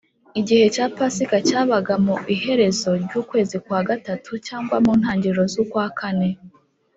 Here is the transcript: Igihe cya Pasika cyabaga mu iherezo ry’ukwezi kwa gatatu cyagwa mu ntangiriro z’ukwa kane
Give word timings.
Igihe 0.39 0.65
cya 0.75 0.85
Pasika 0.97 1.37
cyabaga 1.47 1.93
mu 2.05 2.15
iherezo 2.35 2.89
ry’ukwezi 3.03 3.55
kwa 3.65 3.79
gatatu 3.89 4.29
cyagwa 4.45 4.77
mu 4.85 4.91
ntangiriro 4.99 5.43
z’ukwa 5.53 5.85
kane 5.99 6.29